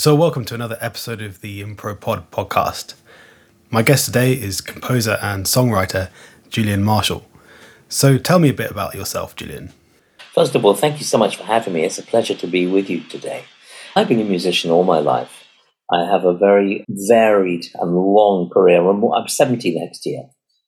So, 0.00 0.14
welcome 0.14 0.46
to 0.46 0.54
another 0.54 0.78
episode 0.80 1.20
of 1.20 1.42
the 1.42 1.62
Impro 1.62 2.00
Pod 2.00 2.30
podcast. 2.30 2.94
My 3.68 3.82
guest 3.82 4.06
today 4.06 4.32
is 4.32 4.62
composer 4.62 5.18
and 5.20 5.44
songwriter 5.44 6.08
Julian 6.48 6.82
Marshall. 6.82 7.26
So, 7.90 8.16
tell 8.16 8.38
me 8.38 8.48
a 8.48 8.54
bit 8.54 8.70
about 8.70 8.94
yourself, 8.94 9.36
Julian. 9.36 9.74
First 10.34 10.54
of 10.54 10.64
all, 10.64 10.72
thank 10.72 11.00
you 11.00 11.04
so 11.04 11.18
much 11.18 11.36
for 11.36 11.42
having 11.42 11.74
me. 11.74 11.84
It's 11.84 11.98
a 11.98 12.02
pleasure 12.02 12.34
to 12.34 12.46
be 12.46 12.66
with 12.66 12.88
you 12.88 13.00
today. 13.00 13.44
I've 13.94 14.08
been 14.08 14.22
a 14.22 14.24
musician 14.24 14.70
all 14.70 14.84
my 14.84 15.00
life. 15.00 15.44
I 15.92 16.06
have 16.10 16.24
a 16.24 16.34
very 16.34 16.82
varied 16.88 17.66
and 17.74 17.94
long 17.94 18.48
career. 18.48 18.80
I'm 18.80 19.28
70 19.28 19.78
next 19.78 20.06
year. 20.06 20.22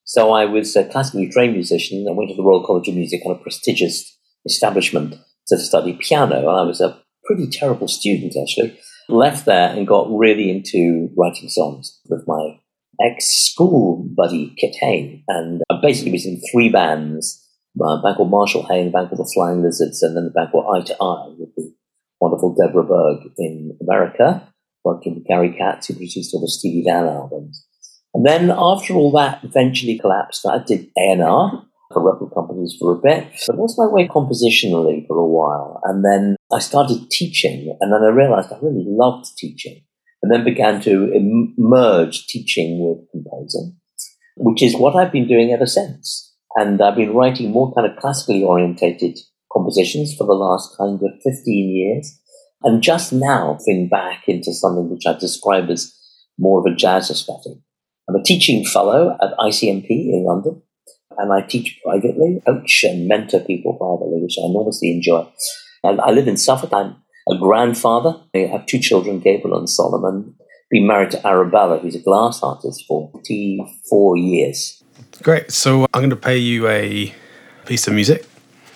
So 0.04 0.30
I 0.32 0.44
was 0.44 0.76
a 0.76 0.84
classically 0.84 1.30
trained 1.30 1.54
musician 1.54 2.04
and 2.06 2.18
went 2.18 2.28
to 2.28 2.36
the 2.36 2.42
Royal 2.42 2.66
College 2.66 2.88
of 2.88 2.96
Music 2.96 3.22
on 3.24 3.34
a 3.34 3.38
prestigious 3.38 4.14
establishment 4.44 5.14
to 5.48 5.58
study 5.58 5.94
piano. 5.94 6.36
And 6.36 6.60
I 6.60 6.64
was 6.64 6.82
a 6.82 7.00
pretty 7.24 7.48
terrible 7.48 7.88
student, 7.88 8.34
actually 8.38 8.78
left 9.08 9.44
there 9.46 9.68
and 9.70 9.86
got 9.86 10.08
really 10.10 10.50
into 10.50 11.08
writing 11.16 11.48
songs 11.48 12.00
with 12.08 12.24
my 12.26 12.58
ex 13.04 13.26
school 13.26 14.08
buddy 14.16 14.54
Kit 14.58 14.76
Hain. 14.80 15.24
And 15.28 15.62
I 15.70 15.80
basically 15.80 16.12
was 16.12 16.26
in 16.26 16.40
three 16.52 16.68
bands 16.68 17.42
uh, 17.80 17.98
a 17.98 18.02
band 18.02 18.16
called 18.16 18.30
Marshall 18.30 18.66
Hain, 18.66 18.88
a 18.88 18.90
band 18.90 19.08
called 19.08 19.20
The 19.20 19.32
Flying 19.34 19.62
Lizards, 19.62 20.02
and 20.02 20.16
then 20.16 20.26
a 20.26 20.30
band 20.30 20.50
called 20.52 20.76
Eye 20.76 20.84
to 20.84 20.96
Eye 21.02 21.34
with 21.38 21.54
the 21.56 21.74
wonderful 22.20 22.54
Deborah 22.54 22.84
Berg 22.84 23.32
in 23.38 23.76
America, 23.80 24.46
working 24.84 25.14
with 25.14 25.26
Gary 25.26 25.54
Katz, 25.56 25.86
who 25.86 25.94
produced 25.94 26.34
all 26.34 26.40
the 26.40 26.48
Steely 26.48 26.82
Dan 26.86 27.06
albums. 27.06 27.66
And 28.14 28.26
then 28.26 28.50
after 28.50 28.94
all 28.94 29.10
that 29.12 29.42
eventually 29.42 29.98
collapsed, 29.98 30.44
I 30.46 30.58
did 30.58 30.90
A&R 30.98 31.64
for 31.92 32.02
record 32.02 32.32
companies 32.34 32.76
for 32.78 32.92
a 32.92 33.00
bit. 33.00 33.26
But 33.46 33.56
was 33.56 33.78
my 33.78 33.86
way 33.86 34.08
compositionally 34.08 35.06
for 35.06 35.16
a 35.16 35.26
while. 35.26 35.80
And 35.84 36.04
then 36.04 36.36
I 36.52 36.58
started 36.58 37.10
teaching, 37.10 37.76
and 37.80 37.92
then 37.92 38.02
I 38.02 38.08
realized 38.08 38.52
I 38.52 38.58
really 38.60 38.84
loved 38.86 39.26
teaching, 39.36 39.82
and 40.22 40.32
then 40.32 40.44
began 40.44 40.80
to 40.82 41.12
merge 41.56 42.26
teaching 42.26 42.78
with 42.80 43.10
composing, 43.10 43.76
which 44.36 44.62
is 44.62 44.76
what 44.76 44.96
I've 44.96 45.12
been 45.12 45.28
doing 45.28 45.52
ever 45.52 45.66
since. 45.66 46.34
And 46.54 46.80
I've 46.82 46.96
been 46.96 47.14
writing 47.14 47.50
more 47.50 47.72
kind 47.74 47.90
of 47.90 47.96
classically 47.96 48.42
orientated 48.42 49.18
compositions 49.52 50.14
for 50.16 50.26
the 50.26 50.34
last 50.34 50.76
kind 50.76 51.00
of 51.02 51.10
15 51.22 51.44
years. 51.46 52.18
And 52.62 52.82
just 52.82 53.12
now, 53.12 53.58
been 53.66 53.88
back 53.88 54.24
into 54.28 54.52
something 54.52 54.88
which 54.90 55.06
I 55.06 55.14
describe 55.18 55.70
as 55.70 55.92
more 56.38 56.60
of 56.60 56.66
a 56.66 56.74
jazz 56.74 57.10
aesthetic. 57.10 57.58
I'm 58.08 58.16
a 58.16 58.22
teaching 58.22 58.64
fellow 58.64 59.16
at 59.20 59.36
ICMP 59.38 59.88
in 59.88 60.24
London 60.26 60.62
and 61.18 61.32
I 61.32 61.42
teach 61.42 61.80
privately, 61.84 62.42
coach 62.46 62.84
and 62.84 63.08
mentor 63.08 63.40
people 63.40 63.74
privately, 63.74 64.20
which 64.22 64.36
I 64.38 64.46
enormously 64.46 64.90
enjoy. 64.92 65.26
And 65.84 66.00
I 66.00 66.10
live 66.10 66.28
in 66.28 66.36
Suffolk. 66.36 66.72
I'm 66.72 66.96
a 67.28 67.36
grandfather. 67.38 68.20
I 68.34 68.38
have 68.38 68.66
two 68.66 68.78
children, 68.78 69.20
Gabriel 69.20 69.58
and 69.58 69.68
Solomon. 69.68 70.34
Been 70.70 70.86
married 70.86 71.10
to 71.10 71.26
Arabella, 71.26 71.78
who's 71.78 71.94
a 71.94 72.00
glass 72.00 72.42
artist 72.42 72.84
for 72.88 73.10
44 73.12 74.16
years. 74.16 74.82
Great. 75.22 75.50
So 75.50 75.86
I'm 75.92 76.00
going 76.00 76.10
to 76.10 76.16
pay 76.16 76.38
you 76.38 76.66
a 76.68 77.14
piece 77.66 77.86
of 77.86 77.94
music, 77.94 78.26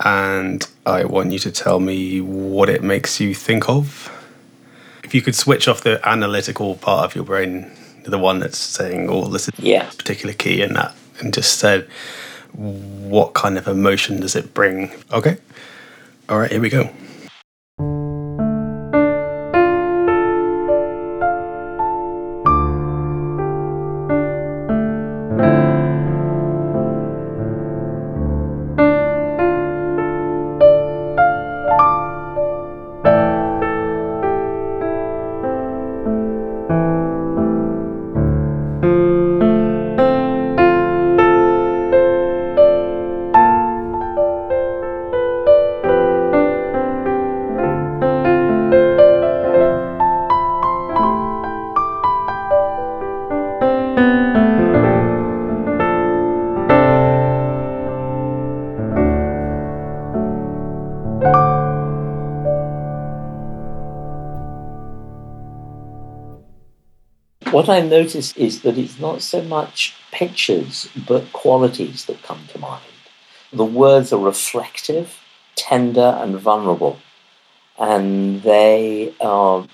and 0.05 0.67
I 0.85 1.05
want 1.05 1.33
you 1.33 1.39
to 1.41 1.51
tell 1.51 1.81
me 1.81 2.21
what 2.21 2.69
it 2.69 2.83
makes 2.83 3.19
you 3.19 3.35
think 3.35 3.69
of. 3.69 4.13
If 5.05 5.15
you 5.15 5.23
could 5.23 5.35
switch 5.35 5.69
off 5.69 5.83
the 5.83 6.07
analytical 6.07 6.75
part 6.75 7.05
of 7.05 7.15
your 7.15 7.25
brain, 7.25 7.71
the 8.05 8.19
one 8.19 8.41
that's 8.41 8.59
saying, 8.59 9.09
"Oh, 9.09 9.29
this 9.29 9.49
is 9.49 9.59
yeah. 9.59 9.89
particular 9.91 10.35
key," 10.35 10.63
and 10.63 10.77
that, 10.77 10.95
and 11.21 11.33
just 11.33 11.59
said, 11.59 11.89
what 12.57 13.35
kind 13.35 13.59
of 13.59 13.69
emotion 13.69 14.21
does 14.21 14.35
it 14.35 14.55
bring? 14.55 14.91
Okay. 15.13 15.39
All 16.29 16.39
right, 16.39 16.51
here 16.51 16.61
we 16.61 16.71
go. 16.71 16.91
What 67.57 67.71
I 67.71 67.81
notice 67.81 68.37
is 68.37 68.61
that 68.61 68.77
it's 68.77 69.01
not 69.01 69.23
so 69.23 69.41
much 69.41 69.95
pictures, 70.13 70.91
but 71.09 71.33
qualities 71.33 72.05
that 72.05 72.23
come 72.23 72.43
to 72.49 72.59
mind. 72.59 72.83
The 73.51 73.65
words 73.65 74.13
are 74.13 74.21
reflective, 74.21 75.19
tender, 75.55 76.19
and 76.21 76.39
vulnerable. 76.39 76.99
And 77.79 78.43
they 78.43 79.15
are 79.23 79.67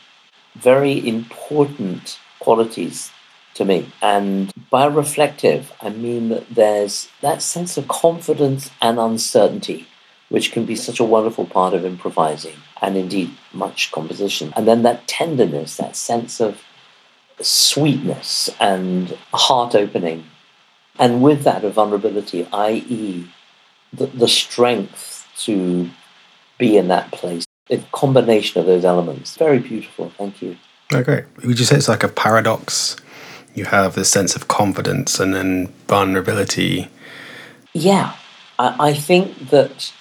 very 0.54 0.96
important 1.08 2.20
qualities 2.38 3.10
to 3.54 3.64
me. 3.64 3.90
And 4.00 4.52
by 4.70 4.86
reflective, 4.86 5.72
I 5.82 5.88
mean 5.88 6.28
that 6.28 6.54
there's 6.54 7.08
that 7.20 7.42
sense 7.42 7.76
of 7.76 7.88
confidence 7.88 8.70
and 8.80 9.00
uncertainty, 9.00 9.88
which 10.28 10.52
can 10.52 10.66
be 10.66 10.76
such 10.76 11.00
a 11.00 11.10
wonderful 11.16 11.46
part 11.46 11.74
of 11.74 11.84
improvising 11.84 12.58
and 12.80 12.96
indeed 12.96 13.32
much 13.52 13.90
composition. 13.90 14.52
And 14.54 14.68
then 14.68 14.82
that 14.82 15.08
tenderness, 15.08 15.78
that 15.78 15.96
sense 15.96 16.40
of 16.40 16.62
sweetness 17.42 18.50
and 18.60 19.16
heart 19.32 19.74
opening. 19.74 20.24
And 20.98 21.22
with 21.22 21.44
that, 21.44 21.64
a 21.64 21.70
vulnerability, 21.70 22.46
i.e., 22.52 23.26
the, 23.92 24.06
the 24.06 24.28
strength 24.28 25.26
to 25.44 25.90
be 26.58 26.76
in 26.76 26.88
that 26.88 27.10
place. 27.12 27.44
A 27.70 27.78
combination 27.92 28.60
of 28.60 28.66
those 28.66 28.84
elements. 28.84 29.36
Very 29.36 29.58
beautiful. 29.58 30.12
Thank 30.18 30.42
you. 30.42 30.56
Okay. 30.92 31.24
Would 31.44 31.58
you 31.58 31.64
say 31.64 31.76
it's 31.76 31.88
like 31.88 32.04
a 32.04 32.08
paradox? 32.08 32.96
You 33.54 33.64
have 33.66 33.94
this 33.94 34.10
sense 34.10 34.36
of 34.36 34.48
confidence 34.48 35.20
and 35.20 35.34
then 35.34 35.72
vulnerability. 35.88 36.88
Yeah. 37.72 38.14
I, 38.58 38.88
I 38.88 38.94
think 38.94 39.50
that 39.50 39.92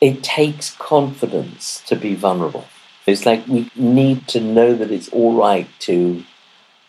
it 0.00 0.22
takes 0.22 0.74
confidence 0.76 1.82
to 1.86 1.96
be 1.96 2.14
vulnerable. 2.14 2.66
It's 3.06 3.26
like 3.26 3.46
we 3.46 3.70
need 3.76 4.26
to 4.28 4.40
know 4.40 4.74
that 4.74 4.90
it's 4.90 5.08
all 5.10 5.34
right 5.34 5.68
to 5.80 6.24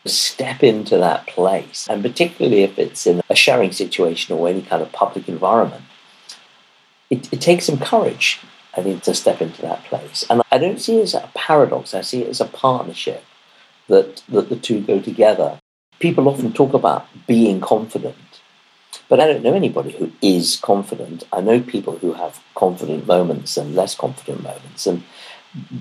step 0.05 0.63
into 0.63 0.97
that 0.97 1.27
place, 1.27 1.87
and 1.89 2.01
particularly 2.01 2.63
if 2.63 2.77
it's 2.77 3.07
in 3.07 3.21
a 3.29 3.35
sharing 3.35 3.71
situation 3.71 4.35
or 4.35 4.47
any 4.47 4.61
kind 4.61 4.81
of 4.81 4.91
public 4.91 5.27
environment, 5.27 5.83
it, 7.09 7.31
it 7.33 7.41
takes 7.41 7.65
some 7.65 7.79
courage, 7.79 8.39
I 8.75 8.81
think, 8.81 9.03
to 9.03 9.13
step 9.13 9.41
into 9.41 9.61
that 9.61 9.83
place. 9.85 10.25
And 10.29 10.41
I 10.51 10.57
don't 10.57 10.79
see 10.79 10.99
it 10.99 11.03
as 11.03 11.13
a 11.13 11.29
paradox, 11.33 11.93
I 11.93 12.01
see 12.01 12.23
it 12.23 12.29
as 12.29 12.41
a 12.41 12.45
partnership 12.45 13.23
that, 13.87 14.23
that 14.29 14.49
the 14.49 14.55
two 14.55 14.81
go 14.81 14.99
together. 14.99 15.59
People 15.99 16.27
often 16.27 16.51
talk 16.51 16.73
about 16.73 17.07
being 17.25 17.61
confident, 17.61 18.15
but 19.07 19.19
I 19.19 19.27
don't 19.27 19.43
know 19.43 19.53
anybody 19.53 19.91
who 19.91 20.11
is 20.21 20.57
confident. 20.57 21.23
I 21.31 21.41
know 21.41 21.61
people 21.61 21.97
who 21.97 22.13
have 22.13 22.43
confident 22.53 23.07
moments 23.07 23.55
and 23.57 23.75
less 23.75 23.95
confident 23.95 24.43
moments. 24.43 24.87
And 24.87 25.03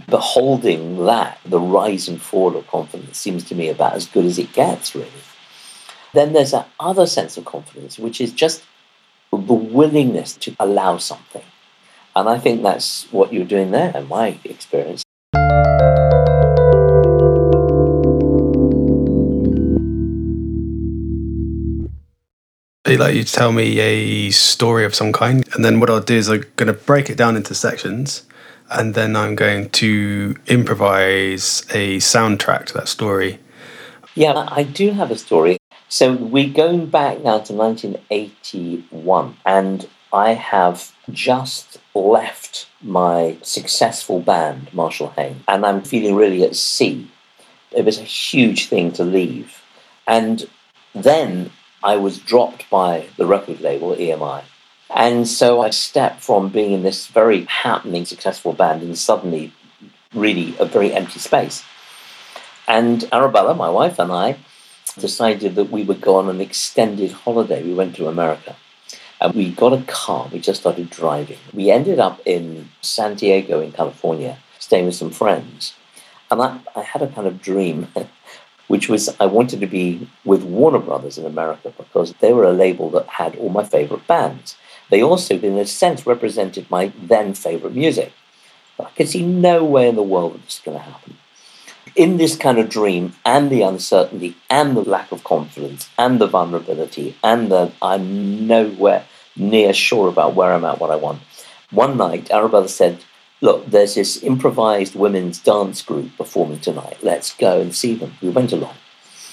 beholding 0.09 1.05
that, 1.07 1.39
the 1.45 1.61
rise 1.61 2.09
and 2.09 2.21
fall 2.21 2.57
of 2.57 2.67
confidence 2.67 3.19
seems 3.19 3.45
to 3.45 3.55
me 3.55 3.69
about 3.69 3.95
as 3.95 4.07
good 4.07 4.25
as 4.25 4.39
it 4.39 4.53
gets, 4.53 4.95
really. 4.95 5.11
Then 6.13 6.33
there's 6.33 6.53
that 6.53 6.69
other 6.79 7.07
sense 7.07 7.37
of 7.37 7.45
confidence, 7.45 7.99
which 7.99 8.21
is 8.21 8.33
just 8.33 8.63
the 9.33 9.37
willingness 9.37 10.37
to 10.37 10.55
allow 10.61 10.99
something. 10.99 11.43
And 12.15 12.29
I 12.29 12.39
think 12.39 12.63
that's 12.63 13.11
what 13.13 13.33
you're 13.33 13.45
doing 13.45 13.73
there, 13.73 13.91
in 13.97 14.07
my 14.07 14.39
experience. 14.45 15.03
Like 22.87 23.17
you 23.17 23.25
tell 23.25 23.51
me 23.51 23.81
a 23.81 24.31
story 24.31 24.85
of 24.85 24.95
some 24.95 25.13
kind, 25.13 25.45
and 25.55 25.65
then 25.65 25.81
what 25.81 25.91
I'll 25.91 26.01
do 26.01 26.15
is 26.15 26.29
I'm 26.29 26.45
going 26.55 26.69
to 26.69 26.73
break 26.73 27.11
it 27.11 27.17
down 27.17 27.35
into 27.35 27.55
sections 27.55 28.25
and 28.71 28.95
then 28.95 29.17
I'm 29.17 29.35
going 29.35 29.71
to 29.71 30.37
improvise 30.47 31.65
a 31.71 31.99
soundtrack 31.99 32.67
to 32.67 32.75
that 32.75 32.89
story. 32.89 33.39
Yeah, 34.15 34.49
I 34.49 34.63
do 34.63 34.91
have 34.93 35.11
a 35.11 35.19
story. 35.19 35.59
So 35.89 36.13
we're 36.13 36.53
going 36.53 36.87
back 36.87 37.19
now 37.19 37.39
to 37.39 37.53
1981, 37.53 39.37
and 39.45 39.89
I 40.13 40.35
have 40.35 40.93
just 41.11 41.79
left 41.95 42.67
my 42.81 43.37
successful 43.43 44.21
band, 44.21 44.73
Marshall 44.73 45.11
Hain, 45.17 45.43
and 45.47 45.65
I'm 45.67 45.83
feeling 45.83 46.15
really 46.15 46.43
at 46.43 46.57
sea. 46.57 47.11
It 47.71 47.85
was 47.85 47.99
a 47.99 48.03
huge 48.03 48.69
thing 48.69 48.93
to 48.93 49.05
leave. 49.05 49.63
And 50.07 50.49
then 50.95 51.51
I 51.83 51.97
was 51.97 52.19
dropped 52.19 52.69
by 52.71 53.09
the 53.17 53.27
record 53.27 53.61
label, 53.61 53.95
EMI. 53.95 54.43
And 54.95 55.27
so 55.27 55.61
I 55.61 55.71
stepped 55.71 56.21
from 56.21 56.49
being 56.49 56.73
in 56.73 56.83
this 56.83 57.07
very 57.07 57.45
happening, 57.45 58.05
successful 58.05 58.53
band 58.53 58.83
and 58.83 58.97
suddenly 58.97 59.53
really 60.15 60.55
a 60.59 60.65
very 60.65 60.93
empty 60.93 61.19
space. 61.19 61.65
And 62.67 63.09
Arabella, 63.13 63.55
my 63.55 63.69
wife, 63.69 63.99
and 63.99 64.13
I 64.13 64.37
decided 64.99 65.55
that 65.57 65.71
we 65.71 65.83
would 65.83 66.01
go 66.01 66.17
on 66.17 66.29
an 66.29 66.41
extended 66.41 67.13
holiday. 67.13 67.63
We 67.63 67.75
went 67.75 67.97
to 67.97 68.09
America. 68.09 68.57
And 69.21 69.35
we 69.35 69.51
got 69.51 69.73
a 69.73 69.83
car, 69.85 70.29
we 70.33 70.39
just 70.39 70.61
started 70.61 70.91
driving. 70.91 71.39
We 71.53 71.71
ended 71.71 71.99
up 71.99 72.21
in 72.27 72.69
San 72.83 73.15
Diego 73.15 73.61
in 73.61 73.73
California, 73.73 74.39
staying 74.59 74.87
with 74.87 74.97
some 74.97 75.11
friends. 75.11 75.75
And 76.31 76.43
I, 76.43 76.61
I 76.75 76.83
had 76.83 77.03
a 77.03 77.09
kind 77.09 77.27
of 77.27 77.41
dream, 77.41 77.89
which 78.69 78.89
was 78.89 79.15
I 79.21 79.27
wanted 79.27 79.61
to 79.61 79.67
be 79.67 80.09
with 80.25 80.43
Warner 80.43 80.79
Brothers 80.79 81.17
in 81.17 81.27
America 81.27 81.73
because 81.77 82.13
they 82.15 82.33
were 82.33 82.45
a 82.45 82.53
label 82.53 82.91
that 82.91 83.07
had 83.07 83.37
all 83.37 83.51
my 83.51 83.65
favorite 83.65 84.07
bands. 84.07 84.57
They 84.91 85.03
also, 85.03 85.39
in 85.39 85.59
a 85.59 85.67
sense, 85.67 86.07
represented 86.07 86.71
my 86.71 86.93
then 87.01 87.35
favorite 87.35 87.75
music. 87.75 88.13
But 88.77 88.89
I 88.89 88.91
could 88.91 89.09
see 89.09 89.25
no 89.25 89.65
way 89.65 89.89
in 89.89 89.97
the 89.97 90.03
world 90.03 90.35
that 90.35 90.45
this 90.45 90.59
was 90.59 90.65
going 90.65 90.79
to 90.79 90.91
happen. 90.91 91.17
In 91.95 92.17
this 92.17 92.37
kind 92.37 92.59
of 92.59 92.69
dream, 92.69 93.15
and 93.25 93.51
the 93.51 93.63
uncertainty, 93.63 94.37
and 94.51 94.77
the 94.77 94.83
lack 94.83 95.13
of 95.13 95.23
confidence, 95.23 95.89
and 95.97 96.21
the 96.21 96.27
vulnerability, 96.27 97.17
and 97.23 97.53
the 97.53 97.73
I'm 97.81 98.47
nowhere 98.47 99.05
near 99.37 99.73
sure 99.73 100.09
about 100.09 100.35
where 100.35 100.53
I'm 100.53 100.65
at, 100.65 100.81
what 100.81 100.91
I 100.91 100.97
want. 100.97 101.23
One 101.71 101.97
night, 101.97 102.31
Arabella 102.31 102.69
said, 102.69 103.05
Look, 103.41 103.67
there's 103.67 103.97
this 103.97 104.23
improvised 104.23 104.95
women's 104.95 105.39
dance 105.39 105.83
group 105.83 106.17
performing 106.17 106.61
tonight. 106.61 106.99
Let's 107.03 107.35
go 107.35 107.61
and 107.61 107.75
see 107.75 107.95
them. 107.95 108.15
We 108.23 108.31
went 108.31 108.53
along. 108.53 108.77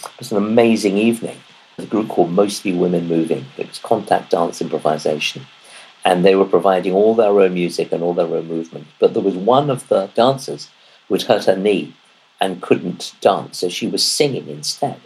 It 0.04 0.20
was 0.20 0.32
an 0.32 0.38
amazing 0.38 0.98
evening. 0.98 1.38
A 1.78 1.86
group 1.86 2.10
called 2.10 2.32
Mostly 2.32 2.74
Women 2.74 3.08
Moving. 3.08 3.46
It 3.58 3.68
was 3.68 3.80
contact 3.80 4.32
dance 4.32 4.62
improvisation. 4.62 5.48
And 6.04 6.26
they 6.26 6.36
were 6.36 6.46
providing 6.46 6.94
all 6.94 7.16
their 7.16 7.40
own 7.40 7.54
music 7.54 7.92
and 7.92 8.02
all 8.04 8.14
their 8.14 8.26
own 8.26 8.48
movement. 8.48 8.88
But 9.00 9.14
there 9.14 9.24
was 9.24 9.36
one 9.36 9.70
of 9.70 9.88
the 9.88 10.08
dancers 10.16 10.70
who 11.08 11.16
had 11.16 11.24
hurt 11.24 11.46
her 11.46 11.56
knee 11.56 11.94
and 12.40 12.62
couldn't 12.62 13.14
dance, 13.22 13.60
so 13.60 13.70
she 13.70 13.88
was 13.88 14.04
singing 14.04 14.48
instead. 14.48 15.00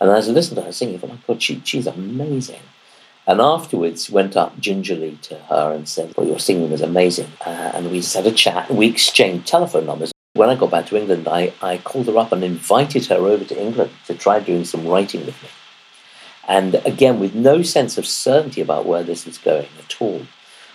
And 0.00 0.10
as 0.10 0.28
I 0.28 0.32
listened 0.32 0.56
to 0.56 0.62
her 0.62 0.72
singing, 0.72 0.96
I 0.96 0.98
thought, 0.98 1.10
my 1.10 1.18
God, 1.26 1.42
she, 1.42 1.60
she's 1.64 1.86
amazing. 1.86 2.60
And 3.26 3.40
afterwards, 3.40 4.08
went 4.10 4.36
up 4.36 4.58
gingerly 4.58 5.18
to 5.22 5.34
her 5.34 5.72
and 5.72 5.86
said, 5.86 6.14
"Well, 6.16 6.26
your 6.26 6.38
singing 6.38 6.70
was 6.70 6.80
amazing." 6.80 7.28
Uh, 7.44 7.72
and 7.74 7.90
we 7.90 8.00
just 8.00 8.16
had 8.16 8.26
a 8.26 8.32
chat. 8.32 8.70
We 8.70 8.86
exchanged 8.86 9.46
telephone 9.46 9.84
numbers. 9.84 10.12
When 10.32 10.48
I 10.48 10.54
got 10.54 10.70
back 10.70 10.86
to 10.86 10.96
England, 10.96 11.28
I, 11.28 11.52
I 11.60 11.76
called 11.76 12.06
her 12.06 12.16
up 12.16 12.32
and 12.32 12.42
invited 12.42 13.04
her 13.06 13.16
over 13.16 13.44
to 13.44 13.60
England 13.60 13.90
to 14.06 14.14
try 14.14 14.40
doing 14.40 14.64
some 14.64 14.86
writing 14.86 15.26
with 15.26 15.42
me. 15.42 15.48
And 16.48 16.76
again, 16.86 17.20
with 17.20 17.34
no 17.34 17.62
sense 17.62 17.98
of 17.98 18.06
certainty 18.06 18.62
about 18.62 18.86
where 18.86 19.02
this 19.02 19.26
was 19.26 19.36
going 19.36 19.68
at 19.78 20.00
all. 20.00 20.22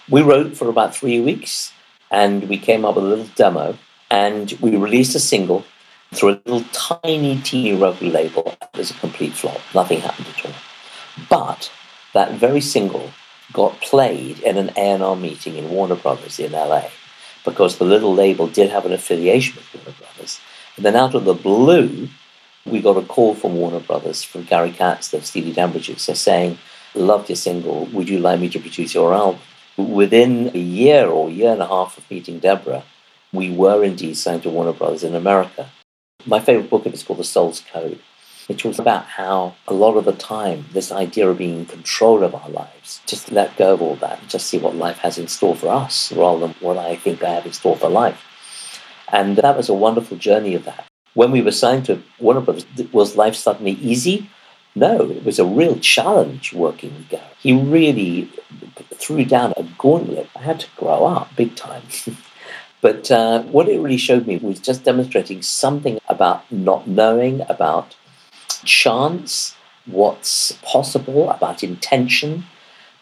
We 0.08 0.22
wrote 0.22 0.56
for 0.56 0.70
about 0.70 0.96
three 0.96 1.20
weeks 1.20 1.74
and 2.12 2.48
we 2.48 2.58
came 2.60 2.86
up 2.86 2.96
with 2.96 3.06
a 3.06 3.08
little 3.08 3.30
demo 3.36 3.78
and 4.12 4.52
we 4.62 4.76
released 4.76 5.16
a 5.16 5.20
single 5.20 5.66
through 6.14 6.30
a 6.30 6.42
little 6.46 6.64
tiny, 6.72 7.42
teeny 7.42 7.76
record 7.76 8.10
label. 8.10 8.56
It 8.62 8.78
was 8.78 8.92
a 8.92 8.96
complete 8.96 9.34
flop. 9.34 9.60
Nothing 9.74 10.02
happened 10.02 10.28
at 10.38 10.46
all. 10.46 10.54
But 11.28 11.72
that 12.14 12.34
very 12.34 12.62
single 12.62 13.12
got 13.52 13.82
played 13.82 14.40
in 14.40 14.58
an 14.58 14.72
A&R 14.78 15.16
meeting 15.16 15.56
in 15.56 15.70
Warner 15.70 15.96
Brothers 15.96 16.40
in 16.40 16.52
LA 16.52 16.90
because 17.44 17.78
the 17.78 17.86
little 17.86 18.14
label 18.14 18.48
did 18.48 18.70
have 18.70 18.86
an 18.86 18.94
affiliation 18.94 19.56
with 19.56 19.74
Warner 19.74 19.98
Brothers. 19.98 20.40
And 20.76 20.86
then 20.86 20.96
out 20.96 21.16
of 21.16 21.26
the 21.26 21.34
blue, 21.34 22.10
we 22.66 22.82
got 22.82 22.98
a 22.98 23.06
call 23.06 23.36
from 23.36 23.56
Warner 23.56 23.80
Brothers 23.80 24.24
from 24.24 24.44
Gary 24.44 24.72
Katz, 24.72 25.10
the 25.10 25.22
Steely 25.22 25.54
Dan 25.54 25.72
producer, 25.72 26.16
saying, 26.16 26.58
Loved 26.96 27.30
your 27.30 27.36
single. 27.36 27.86
Would 27.88 28.10
you 28.10 28.20
like 28.20 28.40
me 28.40 28.50
to 28.50 28.60
produce 28.60 28.94
your 28.94 29.14
album? 29.14 29.42
Within 29.78 30.52
a 30.54 30.60
year 30.60 31.08
or 31.08 31.30
year 31.30 31.54
and 31.54 31.62
a 31.62 31.68
half 31.68 31.98
of 31.98 32.10
meeting 32.10 32.40
Deborah, 32.40 32.84
we 33.32 33.50
were 33.50 33.84
indeed 33.84 34.16
signed 34.16 34.44
to 34.44 34.50
Warner 34.50 34.74
Brothers 34.74 35.04
in 35.04 35.16
America. 35.16 35.70
My 36.26 36.40
favorite 36.40 36.70
book 36.70 36.86
of 36.86 36.94
it 36.94 36.96
is 36.96 37.04
called 37.04 37.20
The 37.20 37.24
Soul's 37.24 37.62
Code 37.72 38.00
which 38.48 38.66
was 38.66 38.80
about 38.80 39.06
how 39.06 39.56
a 39.68 39.74
lot 39.74 39.96
of 39.96 40.06
the 40.06 40.14
time 40.14 40.66
this 40.74 40.92
idea 40.92 41.30
of 41.30 41.38
being 41.38 41.60
in 41.60 41.66
control 41.66 42.24
of 42.24 42.36
our 42.36 42.50
lives, 42.50 43.02
just 43.06 43.32
let 43.32 43.56
go 43.58 43.74
of 43.74 43.82
all 43.82 43.96
that 43.98 44.20
and 44.20 44.30
just 44.30 44.48
see 44.48 44.58
what 44.58 44.76
life 44.76 44.98
has 45.00 45.18
in 45.18 45.28
store 45.28 45.56
for 45.56 45.70
us 45.70 46.12
rather 46.12 46.40
than 46.40 46.56
what 46.60 46.78
I 46.78 46.96
think 46.96 47.24
I 47.24 47.36
have 47.36 47.46
in 47.46 47.54
store 47.54 47.78
for 47.78 47.90
life. 47.90 48.22
And 49.12 49.38
that 49.38 49.56
was 49.56 49.70
a 49.70 49.74
wonderful 49.74 50.18
journey 50.18 50.56
of 50.56 50.66
that. 50.66 50.86
When 51.14 51.32
we 51.32 51.42
were 51.42 51.52
signed 51.52 51.86
to 51.86 52.02
Warner 52.20 52.42
Brothers, 52.42 52.66
was 52.92 53.16
life 53.16 53.36
suddenly 53.36 53.74
easy? 53.74 54.30
No, 54.76 55.12
it 55.12 55.24
was 55.24 55.38
a 55.38 55.46
real 55.46 55.78
challenge 55.80 56.54
working 56.54 56.96
with 56.96 57.10
Gary. 57.10 57.24
He 57.40 57.54
really 57.54 58.32
threw 58.96 59.24
down 59.24 59.54
a 59.56 59.64
gauntlet. 59.78 60.30
I 60.36 60.42
had 60.42 60.60
to 60.62 60.68
grow 60.76 61.06
up 61.06 61.36
big 61.36 61.56
time. 61.56 61.84
but 62.82 63.12
uh, 63.12 63.44
what 63.44 63.70
it 63.70 63.80
really 63.80 63.98
showed 63.98 64.26
me 64.26 64.38
was 64.38 64.60
just 64.60 64.84
demonstrating 64.84 65.44
something 65.44 66.00
about 66.10 66.52
not 66.52 66.88
knowing, 66.88 67.42
about 67.48 67.96
chance, 68.66 69.56
what's 69.86 70.54
possible, 70.64 71.30
about 71.30 71.64
intention, 71.64 72.46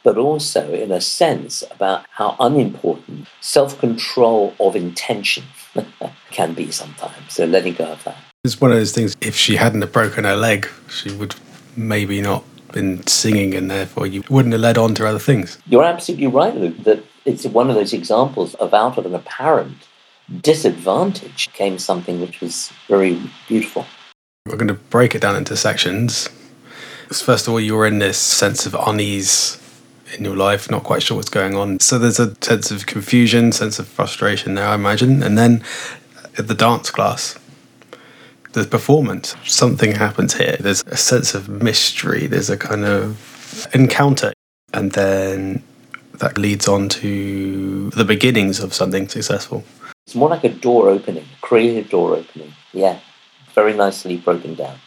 but 0.04 0.18
also, 0.18 0.74
in 0.74 0.92
a 0.92 1.02
sense, 1.02 1.64
about 1.72 2.06
how 2.12 2.36
unimportant 2.40 3.28
self 3.40 3.80
control 3.80 4.54
of 4.60 4.76
intention 4.76 5.44
can 6.32 6.54
be 6.54 6.72
sometimes. 6.72 7.34
So 7.34 7.46
letting 7.46 7.76
go 7.76 7.86
of 7.86 8.04
that. 8.04 8.18
It's 8.44 8.60
one 8.60 8.72
of 8.72 8.78
those 8.78 8.92
things, 8.92 9.16
if 9.22 9.36
she 9.36 9.56
hadn't 9.56 9.82
have 9.82 9.94
broken 9.94 10.24
her 10.24 10.36
leg, 10.36 10.68
she 10.90 11.12
would 11.12 11.36
maybe 11.76 12.22
not 12.22 12.44
been 12.74 13.06
singing 13.06 13.54
and 13.54 13.70
therefore 13.70 14.08
you 14.08 14.24
wouldn't 14.30 14.54
have 14.54 14.62
led 14.62 14.78
on 14.78 14.96
to 14.96 15.06
other 15.06 15.20
things. 15.20 15.58
You're 15.68 15.84
absolutely 15.84 16.28
right, 16.28 16.56
Luke, 16.56 16.84
that 16.84 17.04
it's 17.26 17.46
one 17.46 17.70
of 17.70 17.76
those 17.76 17.94
examples 17.94 18.56
of 18.56 18.74
out 18.74 18.98
of 18.98 19.06
an 19.06 19.14
apparent 19.14 19.78
disadvantage 20.42 21.52
came 21.54 21.78
something 21.78 22.22
which 22.22 22.42
was 22.42 22.72
very 22.88 23.22
beautiful. 23.48 23.86
We're 24.48 24.56
going 24.58 24.70
to 24.70 24.74
break 24.74 25.14
it 25.14 25.22
down 25.22 25.36
into 25.36 25.56
sections. 25.56 26.30
First 27.12 27.48
of 27.48 27.54
all, 27.54 27.60
you're 27.60 27.86
in 27.86 28.00
this 28.00 28.18
sense 28.18 28.66
of 28.66 28.74
unease 28.74 29.61
in 30.18 30.24
your 30.24 30.36
life, 30.36 30.70
not 30.70 30.84
quite 30.84 31.04
sure 31.04 31.18
what's 31.18 31.30
going 31.30 31.56
on. 31.56 31.80
So 31.80 31.98
there's 31.98 32.20
a 32.20 32.36
sense 32.44 32.72
of 32.72 32.86
confusion, 32.86 33.52
sense 33.52 33.80
of 33.80 33.88
frustration 33.88 34.56
there, 34.56 34.68
I 34.68 34.76
imagine. 34.76 35.24
And 35.24 35.38
then 35.38 35.64
at 36.38 36.48
the 36.48 36.56
dance 36.56 36.92
class, 36.92 37.38
the 38.54 38.66
performance, 38.66 39.36
something 39.46 39.94
happens 39.94 40.36
here. 40.36 40.58
There's 40.60 40.84
a 40.88 40.98
sense 40.98 41.34
of 41.34 41.50
mystery, 41.50 42.28
there's 42.28 42.50
a 42.50 42.58
kind 42.58 42.86
of 42.86 43.68
encounter. 43.74 44.34
And 44.74 44.92
then 44.94 45.64
that 46.16 46.38
leads 46.38 46.68
on 46.68 46.90
to 46.90 47.90
the 47.92 48.06
beginnings 48.06 48.60
of 48.60 48.74
something 48.74 49.08
successful. 49.08 49.64
It's 50.06 50.16
more 50.16 50.30
like 50.30 50.44
a 50.44 50.50
door 50.50 50.90
opening, 50.90 51.24
a 51.24 51.42
creative 51.46 51.90
door 51.90 52.16
opening. 52.16 52.54
Yeah 52.74 53.00
very 53.54 53.74
nicely 53.74 54.18
broken 54.18 54.56
down. 54.56 54.78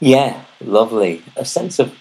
Yeah, 0.00 0.44
lovely. 0.60 1.22
A 1.36 1.44
sense 1.44 1.78
of 1.78 1.96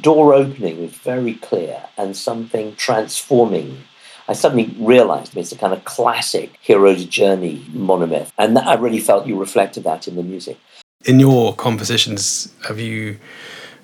door 0.00 0.32
opening 0.34 0.80
was 0.80 0.92
very 0.92 1.34
clear 1.34 1.82
and 1.98 2.16
something 2.16 2.74
transforming. 2.76 3.82
I 4.28 4.32
suddenly 4.32 4.74
realized 4.78 5.36
it's 5.36 5.52
a 5.52 5.58
kind 5.58 5.72
of 5.72 5.84
classic 5.84 6.56
hero's 6.60 7.04
journey 7.04 7.66
monomyth, 7.72 8.30
and 8.38 8.56
I 8.58 8.74
really 8.74 9.00
felt 9.00 9.26
you 9.26 9.38
reflected 9.38 9.84
that 9.84 10.06
in 10.06 10.16
the 10.16 10.22
music. 10.22 10.58
In 11.04 11.18
your 11.18 11.54
compositions, 11.54 12.52
have 12.68 12.78
you 12.78 13.18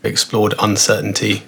explored 0.02 0.54
uncertainty? 0.60 1.42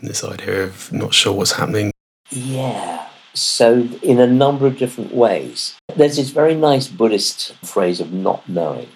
This 0.00 0.24
idea 0.24 0.64
of 0.64 0.90
not 0.92 1.12
sure 1.12 1.32
what's 1.32 1.52
happening? 1.52 1.92
Yeah. 2.30 3.08
So, 3.34 3.88
in 4.02 4.18
a 4.18 4.26
number 4.26 4.66
of 4.66 4.78
different 4.78 5.14
ways. 5.14 5.74
There's 5.96 6.16
this 6.16 6.30
very 6.30 6.54
nice 6.54 6.88
Buddhist 6.88 7.54
phrase 7.64 8.00
of 8.00 8.12
not 8.12 8.48
knowing. 8.48 8.88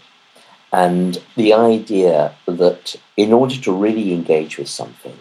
And 0.72 1.22
the 1.36 1.54
idea 1.54 2.34
that 2.46 2.96
in 3.16 3.32
order 3.32 3.56
to 3.56 3.72
really 3.72 4.12
engage 4.12 4.58
with 4.58 4.68
something, 4.68 5.16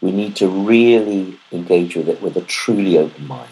we 0.00 0.12
need 0.12 0.36
to 0.36 0.48
really 0.48 1.38
engage 1.50 1.96
with 1.96 2.08
it 2.08 2.22
with 2.22 2.36
a 2.36 2.42
truly 2.42 2.98
open 2.98 3.26
mind 3.26 3.50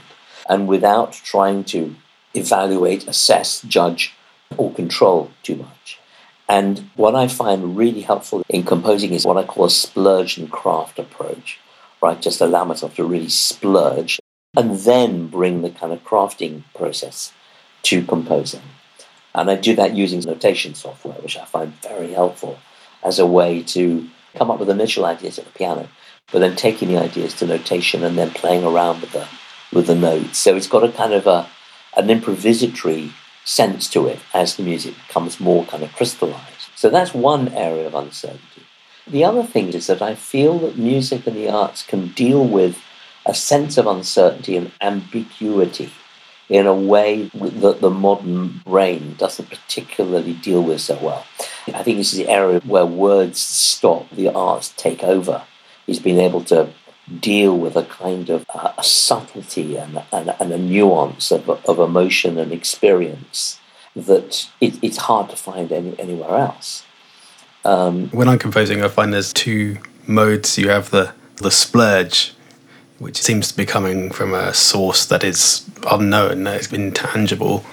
and 0.48 0.68
without 0.68 1.12
trying 1.12 1.64
to 1.64 1.96
evaluate, 2.34 3.08
assess, 3.08 3.62
judge, 3.62 4.12
or 4.56 4.72
control 4.72 5.30
too 5.42 5.56
much. 5.56 5.98
And 6.48 6.90
what 6.94 7.14
I 7.16 7.26
find 7.26 7.76
really 7.76 8.02
helpful 8.02 8.44
in 8.48 8.62
composing 8.62 9.12
is 9.12 9.24
what 9.24 9.36
I 9.36 9.44
call 9.44 9.64
a 9.64 9.70
splurge 9.70 10.38
and 10.38 10.50
craft 10.50 10.98
approach, 10.98 11.58
right? 12.00 12.20
Just 12.20 12.40
allow 12.40 12.64
myself 12.64 12.94
to 12.96 13.04
really 13.04 13.28
splurge 13.28 14.20
and 14.56 14.76
then 14.78 15.26
bring 15.26 15.62
the 15.62 15.70
kind 15.70 15.92
of 15.92 16.04
crafting 16.04 16.62
process 16.74 17.32
to 17.82 18.04
composing. 18.04 18.62
And 19.36 19.50
I 19.50 19.54
do 19.54 19.76
that 19.76 19.94
using 19.94 20.20
notation 20.20 20.74
software, 20.74 21.14
which 21.16 21.36
I 21.36 21.44
find 21.44 21.74
very 21.82 22.14
helpful 22.14 22.58
as 23.04 23.18
a 23.18 23.26
way 23.26 23.62
to 23.64 24.08
come 24.34 24.50
up 24.50 24.58
with 24.58 24.70
initial 24.70 25.04
ideas 25.04 25.38
at 25.38 25.44
the 25.44 25.52
piano, 25.52 25.88
but 26.32 26.38
then 26.38 26.56
taking 26.56 26.88
the 26.88 26.96
ideas 26.96 27.34
to 27.34 27.46
notation 27.46 28.02
and 28.02 28.16
then 28.16 28.30
playing 28.30 28.64
around 28.64 29.02
with 29.02 29.12
the 29.12 29.28
with 29.72 29.88
the 29.88 29.94
notes. 29.94 30.38
So 30.38 30.56
it's 30.56 30.66
got 30.66 30.84
a 30.84 30.90
kind 30.90 31.12
of 31.12 31.26
a 31.26 31.48
an 31.96 32.08
improvisatory 32.08 33.12
sense 33.44 33.88
to 33.90 34.06
it 34.06 34.18
as 34.32 34.56
the 34.56 34.62
music 34.62 34.94
becomes 35.06 35.38
more 35.38 35.66
kind 35.66 35.82
of 35.82 35.92
crystallized. 35.92 36.70
So 36.74 36.88
that's 36.88 37.14
one 37.14 37.48
area 37.48 37.86
of 37.86 37.94
uncertainty. 37.94 38.62
The 39.06 39.24
other 39.24 39.44
thing 39.44 39.68
is 39.68 39.86
that 39.86 40.02
I 40.02 40.14
feel 40.14 40.58
that 40.60 40.78
music 40.78 41.26
and 41.26 41.36
the 41.36 41.48
arts 41.48 41.82
can 41.82 42.08
deal 42.08 42.44
with 42.44 42.82
a 43.26 43.34
sense 43.34 43.76
of 43.76 43.86
uncertainty 43.86 44.56
and 44.56 44.72
ambiguity 44.80 45.92
in 46.48 46.66
a 46.66 46.74
way 46.74 47.24
that 47.34 47.80
the 47.80 47.90
modern 47.90 48.60
brain 48.64 49.14
doesn't 49.18 49.50
particularly 49.50 50.34
deal 50.34 50.62
with 50.62 50.80
so 50.80 50.98
well. 51.02 51.26
I 51.68 51.82
think 51.82 51.98
this 51.98 52.12
is 52.12 52.18
the 52.18 52.28
area 52.28 52.60
where 52.60 52.86
words 52.86 53.40
stop, 53.40 54.08
the 54.10 54.28
arts 54.28 54.72
take 54.76 55.02
over, 55.02 55.42
is 55.86 55.98
being 55.98 56.18
able 56.18 56.44
to 56.44 56.68
deal 57.20 57.56
with 57.56 57.76
a 57.76 57.84
kind 57.84 58.30
of 58.30 58.44
uh, 58.54 58.72
a 58.78 58.82
subtlety 58.82 59.76
and, 59.76 60.02
and, 60.12 60.34
and, 60.40 60.52
a 60.52 60.58
nuance 60.58 61.30
of, 61.30 61.48
of 61.48 61.78
emotion 61.78 62.36
and 62.36 62.52
experience 62.52 63.60
that 63.94 64.48
it, 64.60 64.78
it's 64.82 64.96
hard 64.96 65.30
to 65.30 65.36
find 65.36 65.70
any, 65.70 65.98
anywhere 66.00 66.36
else. 66.36 66.84
Um, 67.64 68.08
when 68.10 68.28
I'm 68.28 68.38
composing, 68.38 68.82
I 68.82 68.88
find 68.88 69.12
there's 69.12 69.32
two 69.32 69.78
modes. 70.06 70.58
You 70.58 70.68
have 70.68 70.90
the 70.90 71.12
the 71.36 71.50
splurge, 71.50 72.32
which 72.98 73.22
seems 73.22 73.48
to 73.48 73.56
be 73.56 73.66
coming 73.66 74.10
from 74.10 74.34
a 74.34 74.54
source 74.54 75.06
that 75.06 75.22
is 75.24 75.68
unknown, 75.90 76.44
that 76.44 76.60
is 76.60 76.72
intangible. 76.72 77.64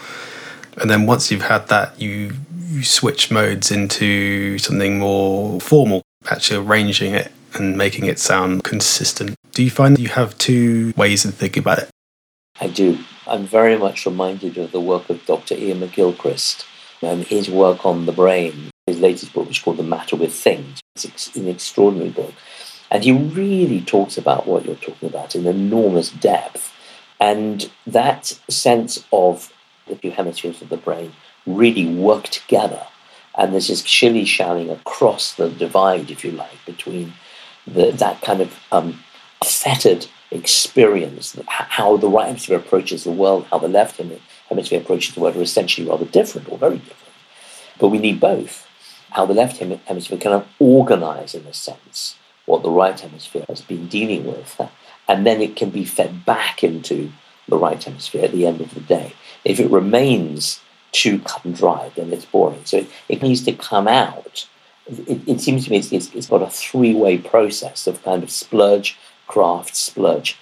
And 0.78 0.90
then 0.90 1.06
once 1.06 1.32
you've 1.32 1.44
had 1.44 1.68
that, 1.68 2.00
you, 2.02 2.34
you 2.68 2.84
switch 2.84 3.32
modes 3.32 3.72
into 3.72 4.58
something 4.58 5.00
more 5.00 5.60
formal, 5.62 6.02
actually 6.30 6.66
arranging 6.66 7.14
it 7.14 7.32
and 7.54 7.78
making 7.78 8.06
it 8.06 8.20
sound 8.20 8.64
consistent. 8.64 9.36
Do 9.52 9.64
you 9.64 9.70
find 9.70 9.96
that 9.96 10.02
you 10.02 10.10
have 10.10 10.38
two 10.38 10.94
ways 10.98 11.26
of 11.26 11.36
thinking 11.36 11.62
about 11.62 11.80
it? 11.80 11.90
I 12.60 12.68
do. 12.68 13.00
I'm 13.28 13.46
very 13.46 13.78
much 13.78 14.06
reminded 14.06 14.58
of 14.58 14.72
the 14.72 14.82
work 14.82 15.10
of 15.10 15.26
Dr. 15.26 15.56
Iain 15.56 15.80
McGilchrist 15.80 16.66
and 17.02 17.24
his 17.24 17.50
work 17.50 17.86
on 17.86 18.06
the 18.06 18.12
brain. 18.12 18.72
His 18.88 19.00
latest 19.00 19.34
book, 19.34 19.48
which 19.48 19.60
is 19.60 19.64
called 19.64 19.78
The 19.78 19.84
Matter 19.84 20.16
with 20.16 20.34
Things, 20.34 20.82
it's 20.96 21.34
an 21.36 21.48
extraordinary 21.48 22.10
book. 22.10 22.34
And 22.94 23.04
he 23.04 23.12
really 23.12 23.82
talks 23.82 24.20
about 24.20 24.46
what 24.46 24.66
you're 24.66 24.76
talking 24.76 25.10
about 25.10 25.36
in 25.36 25.48
enormous 25.48 26.12
depth. 26.12 26.72
And 27.20 27.72
that 27.88 28.40
sense 28.50 29.04
of 29.12 29.52
the 29.88 29.96
two 29.96 30.12
hemispheres 30.12 30.62
of 30.62 30.70
the 30.70 30.78
brain 30.78 31.12
really 31.48 31.88
work 31.88 32.26
together. 32.26 32.86
And 33.36 33.52
there's 33.52 33.70
this 33.70 33.84
shilly 33.84 34.26
shallying 34.26 34.70
across 34.70 35.34
the 35.34 35.50
divide, 35.50 36.12
if 36.12 36.24
you 36.24 36.32
like, 36.32 36.64
between 36.68 37.14
the, 37.66 37.90
that 37.90 38.22
kind 38.22 38.42
of 38.42 38.60
um, 38.72 39.04
fettered 39.44 40.06
experience, 40.30 41.36
how 41.48 41.98
the 41.98 42.08
right 42.08 42.28
hemisphere 42.28 42.58
approaches 42.58 43.06
the 43.06 43.12
world, 43.12 43.48
how 43.50 43.58
the 43.58 43.68
left 43.68 44.00
hemisphere 44.50 44.80
approaches 44.80 45.16
the 45.16 45.20
world 45.20 45.36
are 45.36 45.42
essentially 45.42 45.88
rather 45.90 46.06
different 46.06 46.48
or 46.48 46.60
very 46.60 46.78
different. 46.78 47.14
But 47.80 47.88
we 47.88 47.98
need 47.98 48.20
both. 48.20 48.68
How 49.10 49.26
the 49.26 49.34
left 49.34 49.58
hemisphere 49.58 50.18
kind 50.20 50.36
of 50.36 50.48
organize, 50.60 51.34
in 51.34 51.46
a 51.48 51.54
sense, 51.54 52.18
what 52.46 52.64
the 52.64 52.70
right 52.70 53.00
hemisphere 53.00 53.46
has 53.48 53.62
been 53.62 53.88
dealing 53.88 54.26
with. 54.26 54.60
And 55.08 55.26
then 55.26 55.42
it 55.42 55.56
can 55.56 55.70
be 55.70 55.86
fed 55.86 56.26
back 56.26 56.64
into 56.64 57.12
the 57.48 57.58
right 57.58 57.82
hemisphere 57.82 58.26
at 58.26 58.32
the 58.32 58.46
end 58.46 58.62
of 58.62 58.74
the 58.74 58.80
day. 58.80 59.14
If 59.44 59.60
it 59.60 59.70
remains 59.70 60.62
too 60.92 61.20
cut 61.20 61.44
and 61.44 61.56
dry, 61.56 61.92
then 61.96 62.14
it's 62.14 62.26
boring. 62.26 62.66
So 62.66 62.78
it, 62.78 62.90
it 63.10 63.22
needs 63.22 63.44
to 63.44 63.54
come 63.54 63.88
out. 63.88 64.48
It, 64.88 65.28
it 65.28 65.42
seems 65.42 65.66
to 65.66 65.72
me 65.72 65.78
it's, 65.78 65.92
it's, 65.92 66.14
it's 66.14 66.28
got 66.28 66.42
a 66.42 66.50
three 66.50 66.94
way 66.94 67.18
process 67.18 67.88
of 67.88 68.04
kind 68.04 68.24
of 68.24 68.30
splurge, 68.30 68.98
craft, 69.28 69.76
splurge. 69.76 70.38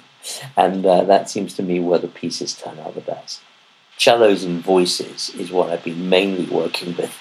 and 0.56 0.84
uh, 0.84 1.04
that 1.04 1.30
seems 1.30 1.54
to 1.54 1.62
me 1.62 1.80
where 1.80 1.98
the 1.98 2.08
pieces 2.08 2.54
turn 2.54 2.78
out 2.78 2.94
the 2.94 3.00
best. 3.00 3.40
Cellos 3.98 4.44
and 4.44 4.62
voices 4.62 5.30
is 5.30 5.50
what 5.50 5.70
I've 5.70 5.84
been 5.84 6.08
mainly 6.08 6.44
working 6.46 6.94
with 6.96 7.16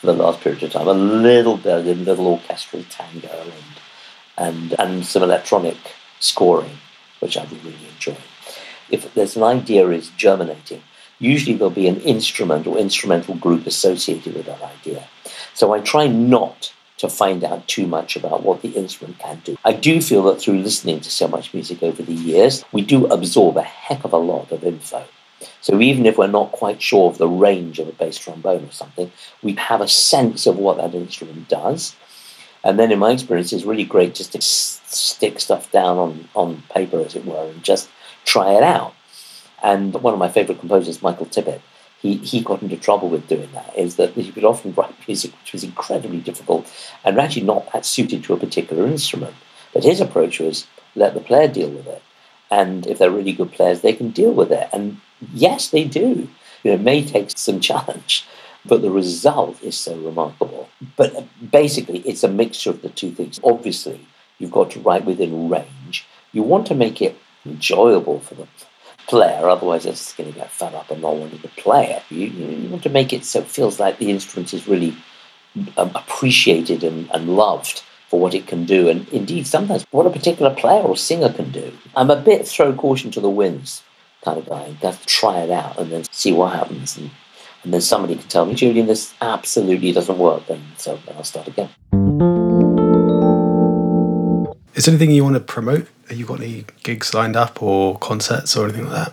for 0.00 0.06
the 0.06 0.12
last 0.12 0.40
period 0.40 0.62
of 0.62 0.72
time. 0.72 0.88
A 0.88 0.92
little 0.92 1.56
bit, 1.56 1.86
a 1.86 1.94
little 1.94 2.26
orchestral 2.26 2.84
tango 2.90 3.42
and 3.42 3.78
and 4.36 4.80
and 4.80 5.04
some 5.04 5.22
electronic 5.22 5.76
scoring, 6.20 6.78
which 7.20 7.36
I 7.36 7.44
really 7.44 7.76
enjoy. 7.94 8.16
If 8.90 9.12
there's 9.14 9.36
an 9.36 9.42
idea 9.42 9.88
is 9.90 10.10
germinating, 10.16 10.82
usually 11.18 11.56
there'll 11.56 11.70
be 11.70 11.88
an 11.88 12.00
instrument 12.00 12.66
or 12.66 12.78
instrumental 12.78 13.34
group 13.34 13.66
associated 13.66 14.34
with 14.34 14.46
that 14.46 14.62
idea. 14.62 15.08
So 15.54 15.72
I 15.72 15.80
try 15.80 16.06
not 16.06 16.72
to 16.98 17.08
find 17.08 17.44
out 17.44 17.66
too 17.68 17.86
much 17.86 18.16
about 18.16 18.42
what 18.42 18.62
the 18.62 18.70
instrument 18.70 19.18
can 19.18 19.40
do. 19.44 19.56
I 19.64 19.72
do 19.72 20.00
feel 20.00 20.22
that 20.24 20.40
through 20.40 20.58
listening 20.58 21.00
to 21.00 21.10
so 21.10 21.28
much 21.28 21.54
music 21.54 21.82
over 21.82 22.02
the 22.02 22.12
years, 22.12 22.64
we 22.72 22.82
do 22.82 23.06
absorb 23.06 23.56
a 23.56 23.62
heck 23.62 24.04
of 24.04 24.12
a 24.12 24.16
lot 24.16 24.50
of 24.50 24.64
info. 24.64 25.04
So 25.60 25.80
even 25.80 26.06
if 26.06 26.18
we're 26.18 26.26
not 26.26 26.52
quite 26.52 26.82
sure 26.82 27.10
of 27.10 27.18
the 27.18 27.28
range 27.28 27.78
of 27.78 27.88
a 27.88 27.92
bass 27.92 28.18
trombone 28.18 28.64
or 28.64 28.72
something, 28.72 29.12
we 29.42 29.54
have 29.54 29.80
a 29.80 29.88
sense 29.88 30.46
of 30.46 30.56
what 30.56 30.76
that 30.78 30.94
instrument 30.94 31.48
does. 31.48 31.94
And 32.64 32.78
then 32.78 32.90
in 32.90 32.98
my 32.98 33.12
experience, 33.12 33.52
it's 33.52 33.64
really 33.64 33.84
great 33.84 34.14
just 34.14 34.32
to 34.32 34.42
stick 34.42 35.40
stuff 35.40 35.70
down 35.70 35.96
on, 35.96 36.28
on 36.34 36.62
paper, 36.70 37.00
as 37.00 37.14
it 37.14 37.24
were, 37.24 37.46
and 37.50 37.62
just 37.62 37.88
try 38.24 38.52
it 38.52 38.62
out. 38.62 38.94
And 39.62 39.94
one 39.94 40.12
of 40.12 40.20
my 40.20 40.28
favorite 40.28 40.60
composers, 40.60 41.02
Michael 41.02 41.26
Tippett, 41.26 41.60
he, 42.00 42.16
he 42.16 42.42
got 42.42 42.62
into 42.62 42.76
trouble 42.76 43.08
with 43.08 43.28
doing 43.28 43.50
that, 43.52 43.76
is 43.76 43.96
that 43.96 44.12
he 44.12 44.30
would 44.30 44.44
often 44.44 44.72
write 44.76 44.94
music 45.06 45.32
which 45.40 45.52
was 45.52 45.64
incredibly 45.64 46.20
difficult 46.20 46.72
and 47.04 47.18
actually 47.18 47.42
not 47.42 47.72
that 47.72 47.84
suited 47.84 48.24
to 48.24 48.34
a 48.34 48.38
particular 48.38 48.86
instrument. 48.86 49.34
But 49.72 49.84
his 49.84 50.00
approach 50.00 50.40
was 50.40 50.66
let 50.94 51.14
the 51.14 51.20
player 51.20 51.48
deal 51.48 51.70
with 51.70 51.86
it. 51.86 52.02
And 52.50 52.86
if 52.86 52.98
they're 52.98 53.10
really 53.10 53.32
good 53.32 53.52
players, 53.52 53.82
they 53.82 53.92
can 53.92 54.10
deal 54.10 54.32
with 54.32 54.50
it. 54.50 54.68
And 54.72 55.00
yes, 55.32 55.68
they 55.68 55.84
do. 55.84 56.28
It 56.64 56.80
may 56.80 57.04
take 57.04 57.30
some 57.30 57.60
challenge, 57.60 58.26
but 58.64 58.82
the 58.82 58.90
result 58.90 59.62
is 59.62 59.76
so 59.76 59.96
remarkable. 59.96 60.68
But 60.96 61.26
basically, 61.50 62.00
it's 62.00 62.24
a 62.24 62.28
mixture 62.28 62.70
of 62.70 62.82
the 62.82 62.88
two 62.88 63.12
things. 63.12 63.40
Obviously, 63.44 64.06
you've 64.38 64.50
got 64.50 64.70
to 64.72 64.80
write 64.80 65.04
within 65.04 65.48
range. 65.48 66.06
You 66.32 66.42
want 66.42 66.66
to 66.68 66.74
make 66.74 67.00
it 67.00 67.16
enjoyable 67.46 68.20
for 68.20 68.34
the 68.34 68.48
player, 69.06 69.48
otherwise 69.48 69.84
they're 69.84 69.92
just 69.92 70.16
going 70.16 70.30
to 70.32 70.38
get 70.38 70.50
fed 70.50 70.74
up 70.74 70.90
and 70.90 71.00
not 71.00 71.16
wanting 71.16 71.40
to 71.40 71.48
play 71.48 71.92
it. 71.92 72.02
You, 72.10 72.26
you 72.26 72.68
want 72.68 72.82
to 72.82 72.90
make 72.90 73.12
it 73.12 73.24
so 73.24 73.40
it 73.40 73.46
feels 73.46 73.80
like 73.80 73.98
the 73.98 74.10
instrument 74.10 74.52
is 74.52 74.68
really 74.68 74.94
um, 75.78 75.90
appreciated 75.94 76.84
and, 76.84 77.10
and 77.12 77.34
loved 77.34 77.82
for 78.08 78.20
what 78.20 78.34
it 78.34 78.46
can 78.46 78.64
do, 78.64 78.88
and 78.88 79.06
indeed 79.10 79.46
sometimes 79.46 79.84
what 79.90 80.06
a 80.06 80.10
particular 80.10 80.54
player 80.54 80.82
or 80.82 80.96
singer 80.96 81.30
can 81.30 81.50
do. 81.50 81.72
I'm 81.94 82.10
a 82.10 82.16
bit 82.20 82.46
throw 82.46 82.72
caution 82.72 83.10
to 83.12 83.20
the 83.20 83.28
winds 83.28 83.82
kind 84.28 84.38
of 84.38 84.48
guy. 84.48 84.88
Have 84.88 85.00
to 85.00 85.06
try 85.06 85.40
it 85.40 85.50
out 85.50 85.78
and 85.78 85.90
then 85.90 86.04
see 86.10 86.32
what 86.32 86.52
happens. 86.54 86.96
And, 86.96 87.10
and 87.64 87.72
then 87.72 87.80
somebody 87.80 88.16
can 88.16 88.28
tell 88.28 88.46
me, 88.46 88.54
Julian, 88.54 88.86
this 88.86 89.14
absolutely 89.20 89.92
doesn't 89.92 90.18
work. 90.18 90.46
Then 90.46 90.62
so 90.76 90.98
then 91.06 91.16
I'll 91.16 91.24
start 91.24 91.48
again. 91.48 91.70
Is 94.74 94.84
there 94.84 94.94
anything 94.94 95.10
you 95.10 95.24
want 95.24 95.34
to 95.34 95.40
promote? 95.40 95.88
Have 96.08 96.18
you 96.18 96.26
got 96.26 96.40
any 96.40 96.64
gigs 96.82 97.12
lined 97.12 97.36
up 97.36 97.62
or 97.62 97.98
concerts 97.98 98.56
or 98.56 98.64
anything 98.64 98.84
like 98.84 99.06
that? 99.06 99.12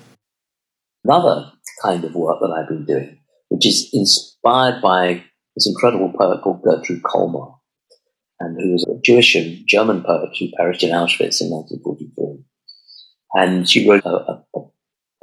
Another 1.03 1.51
kind 1.81 2.03
of 2.03 2.13
work 2.13 2.39
that 2.41 2.51
I've 2.51 2.69
been 2.69 2.85
doing, 2.85 3.19
which 3.49 3.65
is 3.65 3.89
inspired 3.91 4.81
by 4.81 5.23
this 5.55 5.67
incredible 5.67 6.13
poet 6.17 6.41
called 6.41 6.61
Gertrude 6.61 7.03
Kolmar, 7.03 7.55
and 8.39 8.61
who 8.61 8.73
was 8.73 8.85
a 8.87 9.01
Jewish 9.01 9.35
and 9.35 9.67
German 9.67 10.03
poet 10.03 10.29
who 10.37 10.51
perished 10.57 10.83
in 10.83 10.91
Auschwitz 10.91 11.41
in 11.41 11.49
1943. 11.49 12.43
And 13.33 13.69
she 13.69 13.89
wrote 13.89 14.05
a, 14.05 14.09
a, 14.09 14.43
a 14.55 14.61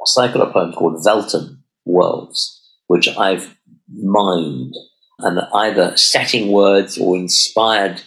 cycle 0.07 0.43
of 0.43 0.53
poems 0.53 0.75
called 0.75 1.05
Welten 1.05 1.59
Worlds, 1.85 2.61
which 2.87 3.09
I've 3.17 3.57
mined 3.89 4.75
and 5.19 5.41
either 5.55 5.97
setting 5.97 6.51
words 6.51 6.99
or 6.99 7.17
inspired 7.17 8.03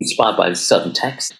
inspired 0.00 0.36
by 0.36 0.52
certain 0.52 0.92
text. 0.92 1.34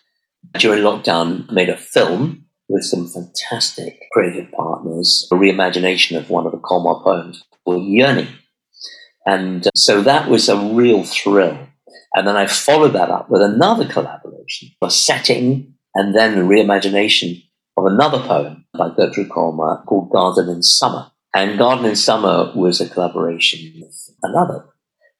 During 0.58 0.82
lockdown, 0.82 1.50
made 1.52 1.68
a 1.68 1.76
film 1.76 2.46
with 2.68 2.84
some 2.84 3.06
fantastic 3.06 4.00
creative 4.12 4.50
partners, 4.52 5.28
a 5.30 5.34
reimagination 5.34 6.16
of 6.16 6.30
one 6.30 6.46
of 6.46 6.52
the 6.52 6.58
Kolmar 6.58 7.02
poems 7.02 7.44
called 7.64 7.86
Yearning. 7.86 8.28
And 9.26 9.66
uh, 9.66 9.70
so 9.74 10.02
that 10.02 10.28
was 10.28 10.48
a 10.48 10.56
real 10.56 11.04
thrill. 11.04 11.66
And 12.14 12.26
then 12.26 12.36
I 12.36 12.46
followed 12.46 12.94
that 12.94 13.10
up 13.10 13.30
with 13.30 13.42
another 13.42 13.86
collaboration, 13.86 14.70
a 14.82 14.90
setting 14.90 15.74
and 15.94 16.14
then 16.14 16.38
a 16.38 16.42
reimagination 16.42 17.42
of 17.78 17.92
another 17.92 18.18
poem 18.18 18.64
by 18.76 18.90
Gertrude 18.94 19.28
Kolmar 19.28 19.84
called 19.86 20.10
Garden 20.10 20.48
in 20.48 20.62
Summer. 20.62 21.10
And 21.34 21.58
Garden 21.58 21.84
in 21.86 21.96
Summer 21.96 22.52
was 22.54 22.80
a 22.80 22.88
collaboration 22.88 23.72
with 23.80 24.10
another 24.22 24.66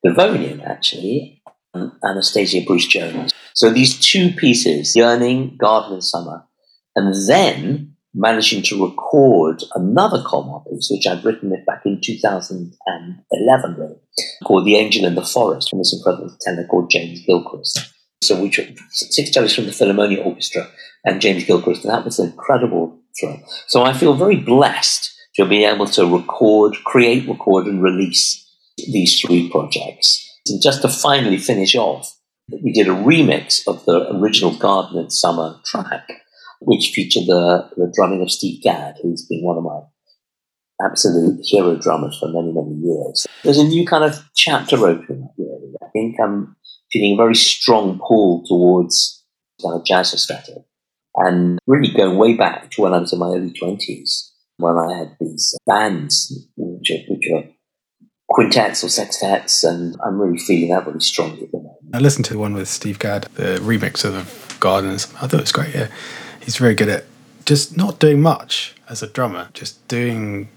Devonian, 0.04 0.60
actually, 0.62 1.42
um, 1.74 1.98
Anastasia 2.04 2.64
Bruce 2.66 2.86
Jones. 2.86 3.32
So 3.54 3.70
these 3.70 3.98
two 3.98 4.32
pieces, 4.32 4.94
Yearning, 4.96 5.56
Garden 5.56 5.94
in 5.94 6.02
Summer, 6.02 6.44
and 6.96 7.14
then 7.28 7.94
managing 8.14 8.62
to 8.62 8.84
record 8.84 9.62
another 9.74 10.22
Kolmar 10.22 10.64
piece, 10.68 10.88
which 10.90 11.06
I'd 11.06 11.24
written 11.24 11.52
it 11.52 11.64
back 11.66 11.82
in 11.84 12.00
2011, 12.02 13.74
really, 13.78 13.96
called 14.44 14.66
The 14.66 14.76
Angel 14.76 15.04
in 15.04 15.14
the 15.14 15.24
Forest, 15.24 15.70
from 15.70 15.78
this 15.78 15.94
incredible 15.94 16.36
tenor 16.40 16.66
called 16.66 16.90
James 16.90 17.20
Gilchrist. 17.24 17.94
So 18.20 18.40
we 18.40 18.50
took 18.50 18.68
six 18.90 19.30
cellists 19.30 19.54
from 19.54 19.66
the 19.66 19.70
Philharmonia 19.70 20.24
Orchestra 20.24 20.68
and 21.04 21.20
James 21.20 21.44
Gilchrist, 21.44 21.84
and 21.84 21.92
that 21.92 22.04
was 22.04 22.18
an 22.18 22.30
incredible 22.30 22.98
thrill. 23.18 23.40
So 23.68 23.82
I 23.82 23.92
feel 23.92 24.14
very 24.14 24.36
blessed 24.36 25.14
to 25.36 25.46
be 25.46 25.64
able 25.64 25.86
to 25.86 26.06
record, 26.06 26.76
create, 26.84 27.28
record, 27.28 27.66
and 27.66 27.82
release 27.82 28.44
these 28.76 29.20
three 29.20 29.48
projects. 29.50 30.24
And 30.48 30.60
just 30.60 30.82
to 30.82 30.88
finally 30.88 31.38
finish 31.38 31.74
off, 31.74 32.12
we 32.50 32.72
did 32.72 32.88
a 32.88 32.92
remix 32.92 33.66
of 33.68 33.84
the 33.84 34.10
original 34.16 34.56
Garden 34.56 34.98
in 34.98 35.10
Summer 35.10 35.60
track 35.64 36.08
which 36.60 36.90
featured 36.94 37.26
the, 37.26 37.68
the 37.76 37.92
drumming 37.94 38.22
of 38.22 38.30
Steve 38.30 38.62
Gadd, 38.62 38.96
who's 39.02 39.26
been 39.26 39.44
one 39.44 39.56
of 39.56 39.64
my 39.64 39.80
absolute 40.84 41.40
hero 41.42 41.76
drummers 41.76 42.18
for 42.18 42.28
many, 42.28 42.52
many 42.52 42.74
years. 42.74 43.26
There's 43.42 43.58
a 43.58 43.64
new 43.64 43.86
kind 43.86 44.04
of 44.04 44.28
chapter 44.34 44.76
opening 44.76 45.24
up, 45.24 45.34
really. 45.36 45.74
I 45.82 45.86
think 45.92 46.16
I'm 46.20 46.56
feeling 46.92 47.14
a 47.14 47.16
very 47.16 47.34
strong 47.34 47.98
pull 48.06 48.44
towards 48.46 49.24
kind 49.62 49.74
of 49.74 49.84
jazz 49.84 50.14
aesthetic 50.14 50.64
and 51.16 51.58
really 51.66 51.92
going 51.92 52.16
way 52.16 52.34
back 52.34 52.70
to 52.70 52.82
when 52.82 52.94
I 52.94 52.98
was 52.98 53.12
in 53.12 53.18
my 53.18 53.28
early 53.28 53.50
20s 53.50 54.30
when 54.58 54.76
I 54.76 54.98
had 54.98 55.16
these 55.20 55.56
bands 55.66 56.48
which 56.56 56.90
are, 56.90 57.14
which 57.14 57.30
are 57.32 57.44
quintets 58.28 58.82
or 58.82 58.88
sextets, 58.88 59.62
and 59.68 59.96
I'm 60.04 60.20
really 60.20 60.38
feeling 60.38 60.70
that 60.70 60.86
really 60.86 61.00
strongly 61.00 61.44
at 61.44 61.52
the 61.52 61.58
moment. 61.58 61.76
I 61.94 61.98
listened 61.98 62.24
to 62.26 62.32
the 62.32 62.38
one 62.38 62.54
with 62.54 62.68
Steve 62.68 62.98
Gadd, 62.98 63.28
the 63.34 63.58
remix 63.62 64.04
of 64.04 64.12
the 64.14 64.58
Gardens. 64.58 65.06
I 65.16 65.28
thought 65.28 65.34
it 65.34 65.40
was 65.40 65.52
great, 65.52 65.74
yeah 65.74 65.88
he's 66.48 66.56
very 66.56 66.74
good 66.74 66.88
at 66.88 67.04
just 67.44 67.76
not 67.76 67.98
doing 67.98 68.22
much 68.22 68.74
as 68.88 69.02
a 69.02 69.06
drummer, 69.06 69.50
just 69.52 69.86
doing 69.86 70.48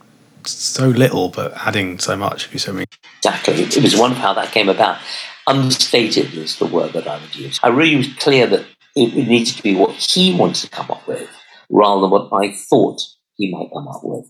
so 0.46 0.88
little 0.88 1.28
but 1.28 1.52
adding 1.68 2.00
so 2.00 2.16
much. 2.16 2.46
If 2.46 2.54
you 2.54 2.60
so 2.60 2.72
mean. 2.72 2.86
Exactly. 3.18 3.56
It 3.56 3.84
was 3.84 3.98
wonderful 3.98 4.22
how 4.22 4.34
that 4.36 4.54
came 4.54 4.70
about. 4.70 5.00
Unstated 5.48 6.34
is 6.34 6.58
the 6.58 6.66
word 6.66 6.94
that 6.94 7.08
I 7.08 7.20
would 7.20 7.36
use. 7.36 7.60
I 7.64 7.70
really 7.70 7.96
was 7.96 8.14
clear 8.16 8.48
that 8.48 8.66
it, 8.96 9.16
needed 9.16 9.56
to 9.56 9.64
be 9.64 9.76
what 9.76 9.96
he 9.96 10.36
wanted 10.36 10.56
to 10.56 10.70
come 10.70 10.92
up 10.92 11.08
with 11.08 11.30
rather 11.70 12.02
than 12.02 12.12
what 12.12 12.30
I 12.34 12.52
thought 12.52 13.02
he 13.36 13.52
might 13.52 13.72
come 13.74 13.88
up 13.88 14.02
with. 14.04 14.30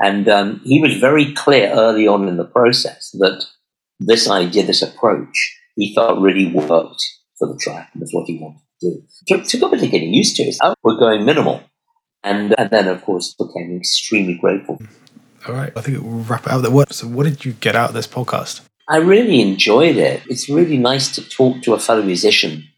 And 0.00 0.28
um, 0.28 0.60
he 0.64 0.80
was 0.80 0.96
very 0.96 1.32
clear 1.34 1.70
early 1.72 2.06
on 2.06 2.28
in 2.28 2.36
the 2.36 2.44
process 2.44 3.10
that 3.18 3.44
this 3.98 4.28
idea, 4.28 4.64
this 4.64 4.82
approach, 4.82 5.58
he 5.76 5.94
felt 5.94 6.20
really 6.20 6.52
worked 6.52 7.02
for 7.38 7.48
the 7.48 7.58
track 7.58 7.90
and 7.92 8.00
was 8.00 8.12
what 8.12 8.26
he 8.26 8.38
wanted 8.38 8.60
to 8.80 8.90
do. 8.90 9.02
Took, 9.28 9.46
took 9.46 9.62
a 9.62 9.68
bit 9.68 9.84
of 9.84 9.90
getting 9.90 10.14
used 10.14 10.36
to 10.36 10.44
it. 10.44 10.56
We're 10.82 10.98
going 10.98 11.24
minimal. 11.24 11.62
And, 12.24 12.54
and 12.58 12.70
then, 12.70 12.86
of 12.88 13.02
course, 13.02 13.34
became 13.34 13.76
extremely 13.76 14.34
grateful. 14.34 14.80
All 15.48 15.54
right. 15.54 15.72
I 15.76 15.80
think 15.80 16.00
we'll 16.02 16.22
wrap 16.22 16.46
it 16.46 16.52
up 16.52 16.92
So, 16.92 17.08
what 17.08 17.24
did 17.24 17.44
you 17.44 17.52
get 17.54 17.74
out 17.74 17.88
of 17.88 17.94
this 17.94 18.06
podcast? 18.06 18.60
I 18.92 18.98
really 18.98 19.40
enjoyed 19.40 19.96
it. 19.96 20.22
It's 20.28 20.50
really 20.50 20.76
nice 20.76 21.14
to 21.14 21.26
talk 21.26 21.62
to 21.62 21.72
a 21.72 21.78
fellow 21.78 22.02
musician 22.02 22.68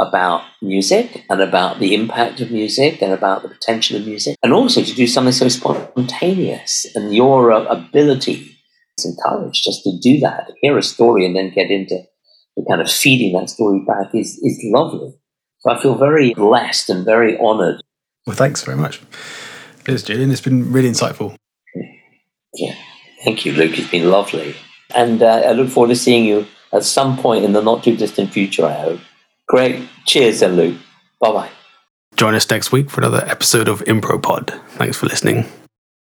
about 0.00 0.42
music 0.60 1.24
and 1.30 1.40
about 1.40 1.78
the 1.78 1.94
impact 1.94 2.40
of 2.40 2.50
music 2.50 3.00
and 3.00 3.12
about 3.12 3.42
the 3.42 3.48
potential 3.48 3.96
of 3.96 4.04
music, 4.04 4.36
and 4.42 4.52
also 4.52 4.82
to 4.82 4.92
do 4.92 5.06
something 5.06 5.32
so 5.32 5.48
spontaneous. 5.48 6.84
And 6.96 7.14
your 7.14 7.52
uh, 7.52 7.62
ability 7.66 8.58
is 8.98 9.04
encouraged 9.04 9.62
just 9.62 9.84
to 9.84 9.96
do 10.02 10.18
that, 10.18 10.50
hear 10.62 10.76
a 10.76 10.82
story, 10.82 11.24
and 11.24 11.36
then 11.36 11.54
get 11.54 11.70
into 11.70 12.02
the 12.56 12.64
kind 12.68 12.80
of 12.80 12.90
feeding 12.90 13.32
that 13.34 13.48
story 13.48 13.84
back 13.86 14.12
is, 14.14 14.40
is 14.42 14.60
lovely. 14.64 15.14
So 15.60 15.70
I 15.70 15.80
feel 15.80 15.94
very 15.94 16.34
blessed 16.34 16.90
and 16.90 17.04
very 17.04 17.38
honored. 17.38 17.80
Well, 18.26 18.34
thanks 18.34 18.64
very 18.64 18.76
much. 18.76 19.00
Cheers, 19.86 20.02
Julian. 20.02 20.32
It's 20.32 20.40
been 20.40 20.72
really 20.72 20.90
insightful. 20.90 21.36
Yeah. 22.54 22.74
Thank 23.22 23.46
you, 23.46 23.52
Luke. 23.52 23.78
It's 23.78 23.90
been 23.90 24.10
lovely. 24.10 24.56
And 24.94 25.22
uh, 25.22 25.42
I 25.46 25.52
look 25.52 25.68
forward 25.68 25.88
to 25.88 25.96
seeing 25.96 26.24
you 26.24 26.46
at 26.72 26.84
some 26.84 27.16
point 27.18 27.44
in 27.44 27.52
the 27.52 27.62
not 27.62 27.84
too 27.84 27.96
distant 27.96 28.32
future, 28.32 28.64
I 28.64 28.72
hope. 28.72 29.00
Great. 29.48 29.88
Cheers, 30.06 30.40
then, 30.40 30.56
Luke. 30.56 30.76
Bye 31.20 31.32
bye. 31.32 31.50
Join 32.16 32.34
us 32.34 32.48
next 32.50 32.72
week 32.72 32.90
for 32.90 33.00
another 33.00 33.24
episode 33.26 33.68
of 33.68 33.80
Impro 33.84 34.22
Pod. 34.22 34.52
Thanks 34.70 34.96
for 34.98 35.06
listening. 35.06 35.46